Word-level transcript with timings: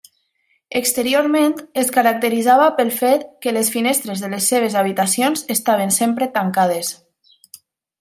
Exteriorment 0.77 1.53
es 1.81 1.91
caracteritzava 1.99 2.71
pel 2.81 2.91
fet 3.03 3.29
que 3.45 3.55
les 3.55 3.71
finestres 3.77 4.27
de 4.27 4.33
les 4.35 4.51
seves 4.55 4.81
habitacions 4.85 5.49
estaven 5.59 5.99
sempre 6.03 6.35
tancades. 6.41 6.95